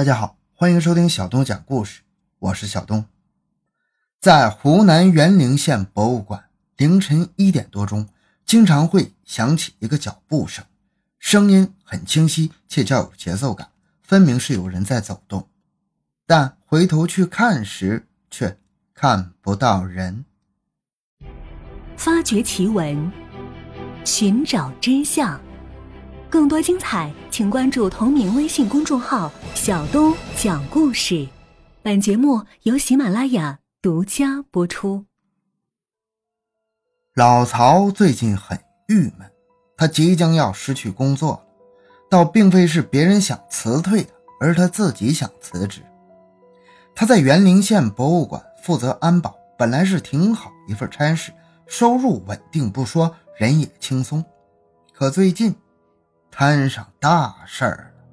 [0.00, 2.00] 大家好，欢迎收听小东讲故事，
[2.38, 3.04] 我是小东。
[4.18, 6.44] 在湖南沅陵县博物馆，
[6.78, 8.08] 凌晨一点多钟，
[8.46, 10.64] 经常会响起一个脚步声，
[11.18, 15.46] 声音很清晰且较有节奏感，分明是有人在走动。
[16.26, 18.56] 但回头去看时，却
[18.94, 20.24] 看不到人。
[21.98, 23.12] 发掘奇闻，
[24.06, 25.38] 寻找真相。
[26.30, 31.26] 更多精彩，请关注同名微信公众号“小东讲故事”。
[31.82, 35.06] 本节目由喜马拉雅独家播出。
[37.16, 39.28] 老曹最近很郁闷，
[39.76, 41.42] 他即将要失去工作了，
[42.08, 45.82] 倒并非是别人想辞退他，而他自己想辞职。
[46.94, 51.32] 他在沅陵县博物馆负责安保，本来是挺好一份差事，
[51.66, 54.24] 收入稳定不说，人也轻松。
[54.92, 55.52] 可最近，
[56.30, 58.04] 摊上大事儿了。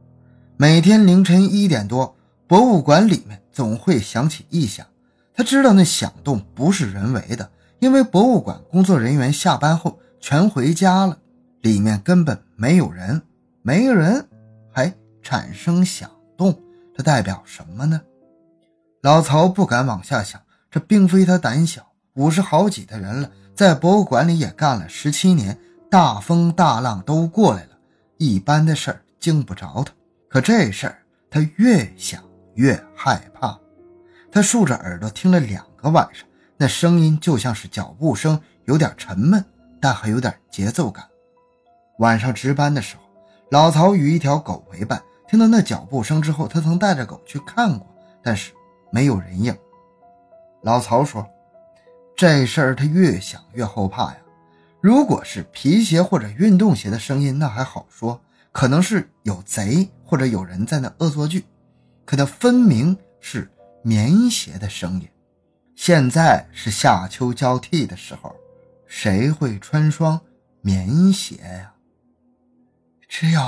[0.58, 2.16] 每天凌晨一点多，
[2.48, 4.86] 博物馆里面总会响起异响。
[5.34, 11.18] 他知道那响动不是人为的，因为博物馆工作人员下班后全回家了，
[11.62, 13.22] 里面根本没有人。
[13.62, 14.28] 没人
[14.72, 16.58] 还产生响动，
[16.96, 18.02] 这代表什么呢？
[19.02, 20.42] 老曹不敢往下想。
[20.70, 25.58] 这并非他胆小，五十好几的人了，在博物馆里也干了十七年，
[25.90, 27.77] 大风大浪都过来了。
[28.18, 29.94] 一般的事儿经不着他，
[30.30, 32.24] 可这事儿他越想
[32.56, 33.60] 越害怕。
[34.32, 39.44] 他竖着耳朵听了两个晚上，那声音就像是脚步声，有点沉闷，
[39.80, 41.08] 但还有点节奏感。
[42.00, 43.04] 晚上值班的时候，
[43.52, 47.88] 老曹与一条狗为伴，听到那脚步声之后，他曾带着狗去看过，
[48.22, 48.52] 但是
[48.92, 49.56] 没有人影。
[50.64, 51.26] 老曹说
[52.16, 54.18] ：“这事儿他越想越后怕呀。”
[54.82, 61.46] 如果是皮鞋或者运动鞋的声音，那还好说，可能是有贼或者有人在那恶作剧。
[62.06, 63.52] 可那分明是
[63.84, 65.10] 棉鞋的声音。
[65.76, 68.36] 现在是夏秋交替的时候，
[68.86, 70.20] 谁会穿双
[70.62, 71.74] 棉鞋呀？
[73.08, 73.42] 只有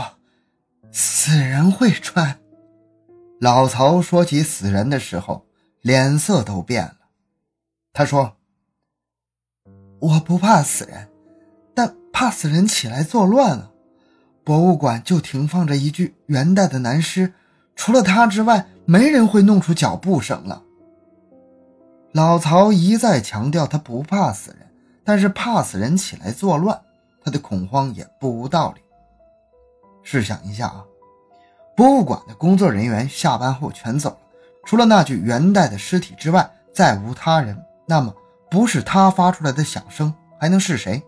[0.91, 2.39] 死人会穿。
[3.39, 5.45] 老曹说起死人的时候，
[5.81, 6.97] 脸色都变了。
[7.93, 8.37] 他说
[9.99, 11.08] ：“我不怕死人。”
[12.19, 13.71] 怕死人起来作乱了，
[14.43, 17.33] 博物馆就停放着一具元代的男尸，
[17.77, 20.61] 除了他之外，没人会弄出脚步声了。
[22.11, 24.67] 老曹一再强调他不怕死人，
[25.05, 26.81] 但是怕死人起来作乱，
[27.23, 28.81] 他的恐慌也不无道理。
[30.03, 30.83] 试想一下啊，
[31.73, 34.17] 博物馆的工作人员下班后全走了，
[34.65, 38.13] 除了那具元代的尸体之外，再无他人，那么
[38.51, 41.01] 不是他发出来的响声，还能是谁？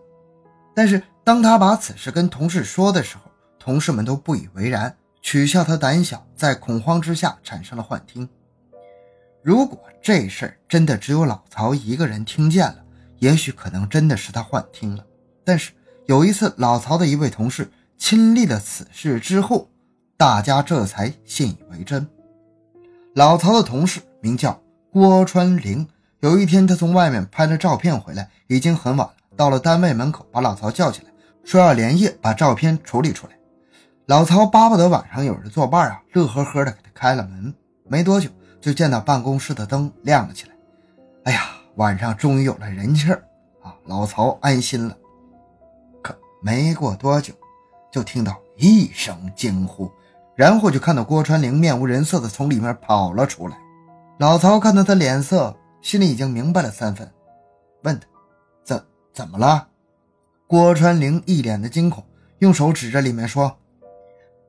[0.74, 8.28] 但是当他把此事跟同事说的时候，同事们都不以为然，取笑他胆小，在恐慌之下产生了幻听。
[9.42, 12.76] 如果这事儿真的只有老曹一个人听见了，
[13.18, 15.04] 也许可能真的是他幻听了。
[15.44, 15.72] 但是
[16.06, 19.68] 有一次，老曹的一位同事亲历了此事之后，
[20.16, 22.08] 大家这才信以为真。
[23.14, 24.60] 老曹的同事名叫
[24.90, 25.86] 郭川玲，
[26.20, 29.14] 有一天他从外面拍了照片回来，已经很晚了。
[29.36, 31.10] 到了单位门口，把老曹叫起来，
[31.44, 33.32] 说要连夜把照片处理出来。
[34.06, 37.54] 老曹巴不得晚上有人作伴啊，乐呵呵的给他开了门。
[37.88, 38.28] 没多久，
[38.60, 40.54] 就见到办公室的灯亮了起来。
[41.24, 41.42] 哎呀，
[41.76, 43.22] 晚上终于有了人气儿
[43.62, 43.74] 啊！
[43.86, 44.96] 老曹安心了。
[46.02, 47.32] 可没过多久，
[47.90, 49.90] 就听到一声惊呼，
[50.34, 53.56] 然后就看到郭川玲面无人色的从里面跑了出来。
[54.18, 57.10] 老曹看到他脸色，心里已经明白了三分，
[57.82, 58.06] 问他。
[59.12, 59.68] 怎么了？
[60.46, 62.04] 郭川玲一脸的惊恐，
[62.38, 63.58] 用手指着里面说：“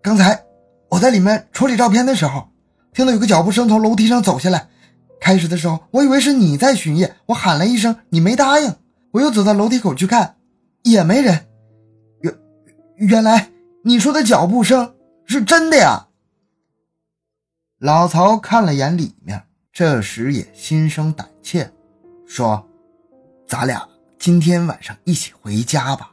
[0.01, 0.43] 刚才
[0.89, 2.49] 我在里面处理照片的时候，
[2.93, 4.69] 听到有个脚步声从楼梯上走下来。
[5.21, 8.75] 开始的时候，我以为是你在巡夜，我喊了一声，你没答应。
[9.11, 10.35] 我又走到楼梯口去看，
[10.83, 11.45] 也没人。
[12.19, 12.35] 原
[12.97, 13.49] 原来
[13.83, 14.95] 你说的脚步声
[15.25, 16.07] 是真的呀！”
[17.79, 21.71] 老曹看了眼里面，这时也心生胆怯，
[22.25, 22.67] 说
[23.47, 23.87] ：“咱俩。”
[24.23, 26.09] 今天晚上一起回家吧，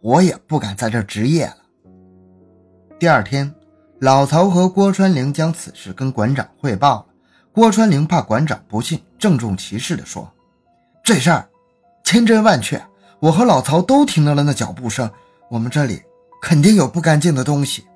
[0.00, 1.58] 我也不敢在这值夜了。
[2.98, 3.54] 第二天，
[4.00, 7.06] 老曹和郭川玲将此事跟馆长汇报了。
[7.52, 10.28] 郭川玲怕馆长不信，郑重其事地说
[11.04, 11.48] ：“这事儿
[12.02, 12.84] 千真万确，
[13.20, 15.08] 我和老曹都听到了那脚步声，
[15.48, 16.02] 我们这里
[16.40, 17.86] 肯定有不干净的东西。”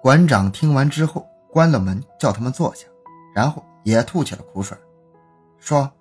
[0.00, 2.86] 馆长听完之后，关了门，叫他们坐下，
[3.34, 4.74] 然后也吐起了苦水，
[5.58, 5.92] 说。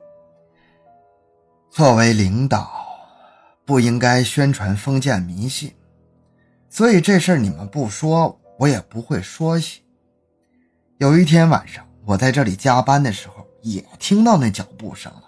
[1.71, 2.69] 作为领导，
[3.63, 5.73] 不应该宣传封建迷信，
[6.69, 9.81] 所以这事儿你们不说，我也不会说起。
[10.97, 15.23] 有一天晚上，我在这里加班的时候，也听到那脚步声了，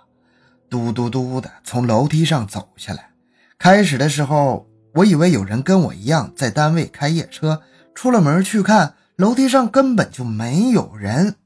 [0.70, 3.12] 嘟嘟嘟的从楼梯上走下来。
[3.58, 7.62] 开始的时候，我以为有人跟我一样在单位开夜车，
[7.96, 11.38] 出了门去看，楼梯上根本就没有人。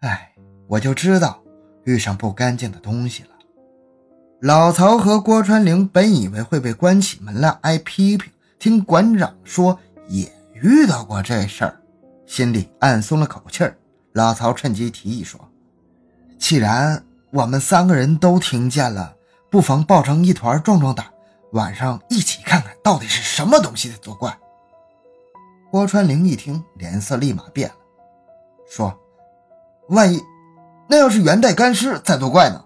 [0.00, 0.32] 哎，
[0.66, 1.42] 我就知道
[1.84, 3.28] 遇上不干净的东西了。
[4.40, 9.76] 老曹和郭川玲本以为会被关起门来挨批评，听馆长说
[10.06, 11.80] 也遇到过这事儿，
[12.24, 13.76] 心里暗松了口气儿。
[14.12, 15.40] 老曹趁机提议说
[16.38, 19.16] ：“既然我们三个人都听见了，
[19.50, 21.04] 不妨抱成一团壮壮胆，
[21.50, 24.38] 晚上一起看看到底是什么东西在作怪。”
[25.68, 27.74] 郭川玲一听，脸色立马变了，
[28.70, 28.96] 说
[29.90, 30.22] ：“万一
[30.88, 32.64] 那要是元代干尸在作怪呢？”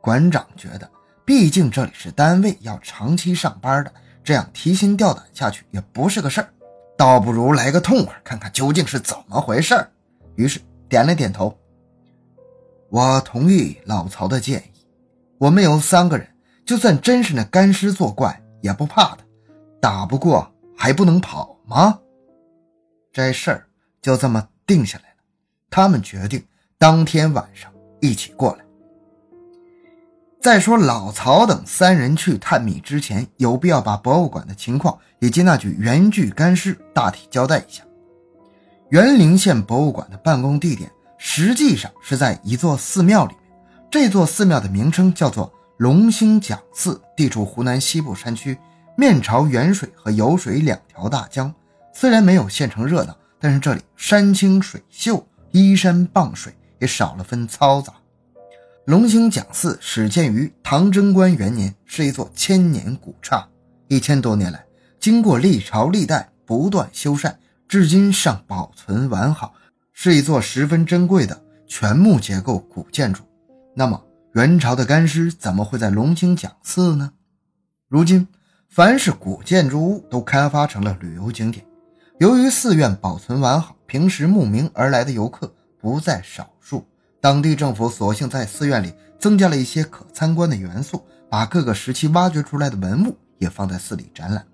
[0.00, 0.90] 馆长觉得，
[1.24, 3.92] 毕竟这里是单位，要长期上班的，
[4.24, 6.48] 这样提心吊胆下去也不是个事儿，
[6.96, 9.90] 倒不如来个痛快，看看究竟是怎么回事儿。
[10.36, 11.58] 于是点了点头，
[12.90, 14.86] 我同意老曹的建议。
[15.38, 16.26] 我们有三个人，
[16.64, 19.18] 就算真是那干尸作怪，也不怕他，
[19.80, 21.98] 打不过还不能跑吗？
[23.12, 23.66] 这事儿
[24.00, 25.16] 就这么定下来了。
[25.70, 26.44] 他们决定
[26.78, 28.64] 当天晚上一起过来。
[30.40, 37.82] 再说老曹等三人去探秘之前，有必要把博物馆的情况以及那具原具干尸大体交代一下。
[38.90, 43.42] 元陵县博物馆的办公地点实际上是在一座寺庙里面，
[43.90, 48.56] 这座寺庙的名称叫做龙兴讲寺，地处湖南西部山区，
[48.96, 51.52] 面朝沅水和酉水两条大江。
[51.92, 57.92] 虽然没有县城热闹，但是这里山清水秀，依山傍水，也少了分嘈杂。
[58.88, 63.46] 龙兴讲寺始建于唐贞观元年，是一座千年古刹。
[63.86, 64.64] 一千多年来，
[64.98, 67.34] 经过历朝历代不断修缮，
[67.68, 69.52] 至今尚保存完好，
[69.92, 73.22] 是一座十分珍贵的全木结构古建筑。
[73.76, 74.02] 那么，
[74.32, 77.12] 元朝的干尸怎么会在龙兴讲寺呢？
[77.90, 78.26] 如今，
[78.70, 81.62] 凡是古建筑物都开发成了旅游景点。
[82.20, 86.86] 由于寺院保存完好，平时慕名而来的游客不在少数。
[87.20, 94.44] 当地政府索性在寺院里增加了一些可参观的元素，把各个时期挖掘出来的文物也放在寺里展览。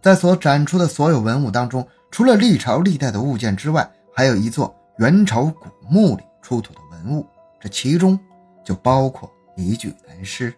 [0.00, 7.26] 在所展出的所有文物当中，除了历朝历代的物件之外，还有一座元朝古墓里出土的文物，
[7.60, 8.18] 这其中
[8.64, 10.54] 就包括一具男尸。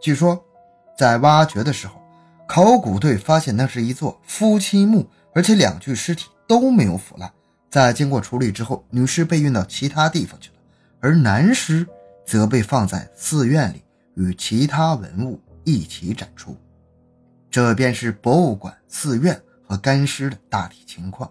[0.00, 0.40] 据说，
[0.96, 2.00] 在挖掘的时候，
[2.46, 7.30] 考古队发现那是一座夫妻墓，而且两具尸体都没有腐烂。
[7.68, 10.59] 在经过处理之后，女尸被运到其他地方去了。
[11.00, 11.86] 而男尸
[12.26, 13.82] 则被放在寺院里，
[14.14, 16.56] 与其他文物一起展出。
[17.50, 21.30] 这便是博物馆、寺院和干尸的大体情况。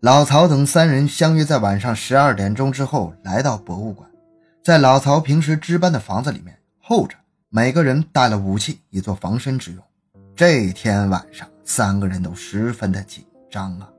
[0.00, 4.08] 老曹等三人相约在晚上十二点钟之后来到博物馆，
[4.62, 7.16] 在老曹平时值班的房子里面候着，
[7.48, 9.82] 每个人带了武器以作防身之用。
[10.36, 13.90] 这天晚上，三个人都十分的紧张啊，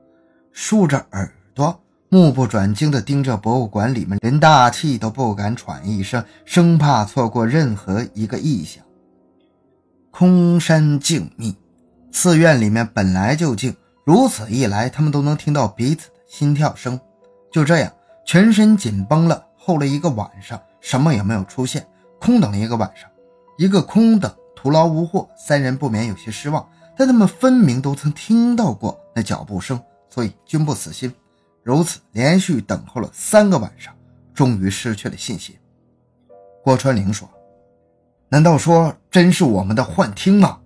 [0.53, 1.77] 竖着耳朵。
[2.11, 8.83] 目不转睛地盯着博物馆里面，连大气都不敢喘一声，生怕错过任何一个异象。
[10.09, 11.53] 空山静谧，
[12.11, 16.99] 寺院里面本来就静，如此一来，他们都能听到彼此的心跳声。
[17.51, 17.93] 就这样，
[18.25, 21.85] 全身紧绷了，候了一个晚上，什么也没有出现，
[22.19, 23.07] 空等了一个晚上，
[23.59, 25.29] 一个空等，徒劳无获。
[25.37, 31.13] 三人不免有些失望，但他们分明都曾听到过那脚步声，所以均不死心。
[31.63, 33.93] 如此连续等候了三个晚上，
[34.33, 35.55] 终于失去了信心。
[36.63, 37.29] 郭川玲说
[38.29, 40.59] ：“难道说真是我们的幻听吗？”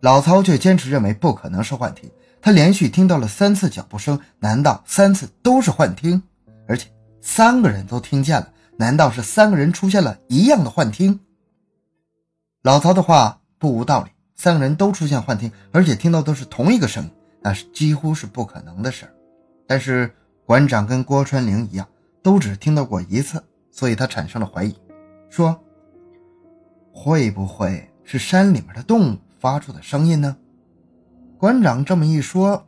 [0.00, 2.10] 老曹却坚持认为不可能是幻听。
[2.42, 6.22] 他连续听到了三次脚步声，难道三次都是幻听？
[6.66, 6.88] 而且
[7.20, 11.20] 三个人都听见了，难道是三个人出现了一样的幻听？
[12.62, 17.10] 老曹的话不无道理，三个人都出现幻听，而且听到都是同一个声音，
[17.42, 19.12] 那是几乎是不可能的事儿。
[19.70, 20.12] 但是
[20.44, 21.86] 馆长跟郭川玲一样，
[22.24, 24.76] 都只听到过一次，所以他产生了怀疑，
[25.28, 25.56] 说
[26.92, 30.36] ：“会不会是山里面的动物发出的声音呢？”
[31.38, 32.66] 馆长这么一说，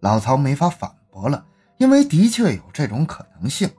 [0.00, 1.46] 老曹没法反驳了，
[1.78, 3.70] 因为的确有这种可能性。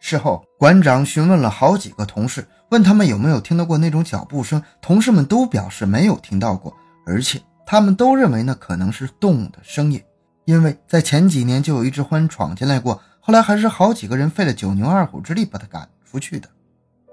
[0.00, 10.02] 事后，馆长询问了好几个同事，问他们有没有听到过那种脚步声，同事们都表示没有听到过，而且他们都认为那可能是动物的声音。
[10.46, 16.48] 因为在前几年就有一只獾闯进来过，后来还是好几个人费了九牛二虎之力把它赶出去的。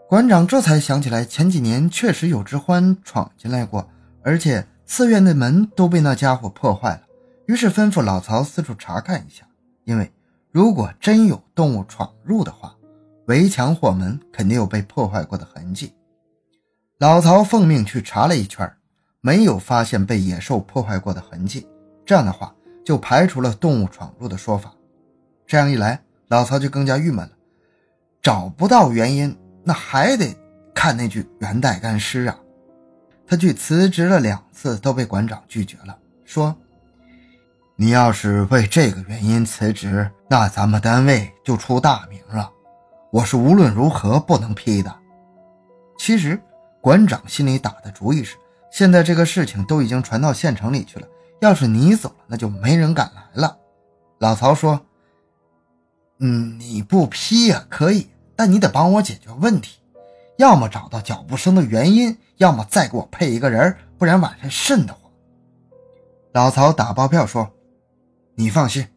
[0.07, 3.89] 馆长这才想起来，前几年确实有只獾闯进来过，
[4.21, 7.01] 而且寺院的门都被那家伙破坏了。
[7.47, 9.47] 于是吩咐老曹四处查看一下，
[9.83, 10.11] 因为
[10.51, 12.75] 如果真有动物闯入的话，
[13.25, 15.91] 围墙或门肯定有被破坏过的痕迹。
[16.99, 18.71] 老曹奉命去查了一圈，
[19.21, 21.67] 没有发现被野兽破坏过的痕迹。
[22.05, 22.53] 这样的话，
[22.85, 24.73] 就排除了动物闯入的说法。
[25.45, 27.31] 这样一来，老曹就更加郁闷了。
[28.21, 30.35] 找不到原因，那还得
[30.73, 32.37] 看那具元代干尸啊！
[33.27, 36.55] 他去辞职了两次，都被馆长拒绝了，说
[37.75, 42.49] ：“你要是为这个原因辞职，那咱们单位就出大名了。
[43.11, 44.93] 我是无论如何不能批的。”
[45.99, 46.41] 其实，
[46.81, 48.35] 馆长心里打的主意是：
[48.71, 51.07] 现在这个事情都已经传到县城里去了。
[51.43, 53.57] 要是你走了，那就没人敢来了。
[54.19, 54.79] 老曹说
[56.19, 59.81] ：“嗯，你不批呀，可以，但你得帮我解决问题，
[60.37, 65.11] 要么找到脚步声的原因，要么再给我配一个人，不然晚上瘆得慌。”
[66.31, 67.51] 老曹打包票说
[68.35, 68.87] ：“你放心，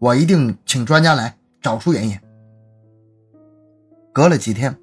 [0.00, 2.18] 我一定请专家来找出原因。”
[4.12, 4.76] 隔了几天，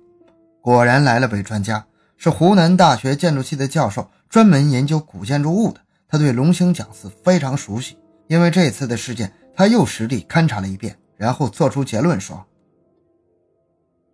[0.61, 5.81] 果然来了位专家，是湖南大学建筑系的教授，专门研究古建筑物的。
[6.11, 12.45] 他对龙兴讲寺非常熟悉，因为这次的事件，他又实地勘察了一遍，然后做出结论说：“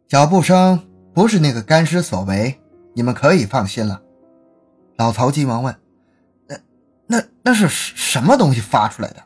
[0.08, 2.62] 脚步声不是那个干尸所为，
[2.94, 4.04] 你们可以放心了。”
[4.96, 5.76] 老曹急忙问
[6.48, 6.56] ：“那、
[7.08, 9.24] 那、那是什么东西发出来的？”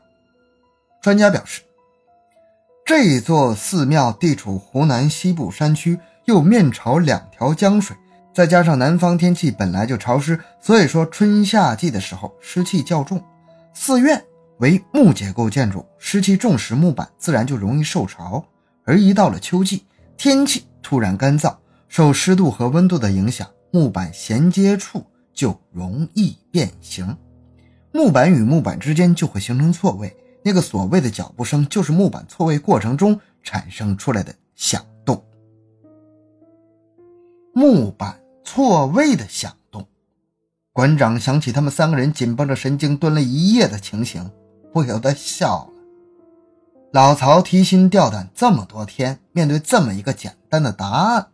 [1.03, 1.63] 专家表示
[2.87, 7.97] ：“这座寺庙地处湖南西部山区，又面朝两条江水。”
[8.33, 13.21] 再加上南方天气本来就潮湿，所以说春夏季的时候湿气较重。
[13.73, 14.23] 寺院
[14.59, 18.43] 为木结构建筑，湿气重时木板自然就容易受潮。
[18.85, 19.83] 而一到了秋季，
[20.15, 21.55] 天气突然干燥，
[21.89, 27.17] 受湿度和温度的影响，木板衔接处就容易变形，
[27.91, 30.15] 木板与木板之间就会形成错位。
[30.41, 35.21] 那个所谓的脚步声，就是木板错位过程中产生出来的响动。
[37.53, 38.20] 木板。
[38.43, 39.87] 错位的响动，
[40.73, 44.29] 馆长想起他们三个人紧绷着神经蹲了一夜的情形，
[44.73, 45.67] 不由得笑了。
[46.91, 51.27] 老曹提心吊胆这么多天，面对这么一个简单的答案，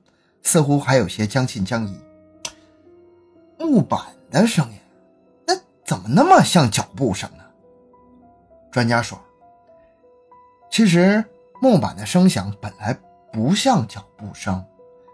[0.44, 2.00] 似乎还有些将信将疑。
[3.58, 4.00] 木板
[4.30, 4.78] 的声音，
[5.48, 7.44] 那怎么那么像脚步声呢？
[8.72, 9.20] 专家说，
[10.70, 11.26] 其实
[11.60, 12.96] 木板的声响本来
[13.32, 14.64] 不像脚步声。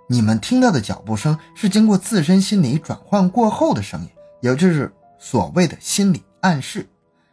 [0.08, 4.10] 你们听到的脚步声是经过自身心理转换过后的声音，
[4.42, 6.88] 也就是所谓的心理暗示。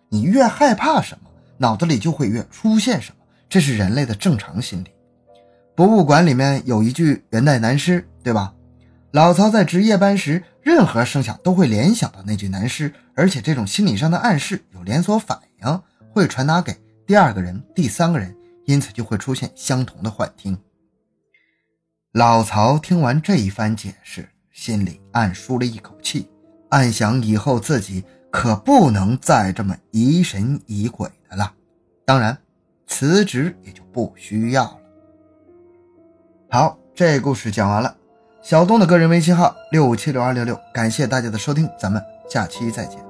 [0.08, 4.90] 你越害怕什么，脑子里就会越出现什么，这是人类的正常心理。
[5.74, 8.54] 博物馆里面有一具元代男尸，对吧？
[9.12, 18.34] 老曹在值夜班时，任何声响都会联想到那具男尸，而且这种心理上的暗示有连锁反应，会传达给第二个人、第三个人，
[18.66, 20.56] 因此就会出现相同的幻听。
[22.12, 26.28] 老曹听完这一番解释，心里暗舒了一口气，
[26.70, 31.54] 暗想以后自己可不能再这么疑神疑鬼的了。
[32.04, 32.36] 当然，
[32.88, 34.78] 辞职也就不需要了。
[36.50, 37.96] 好，这故事讲完了。
[38.42, 43.09] 小东的个人微信号六五七六二六六，感谢大家的收听，咱们下期再见。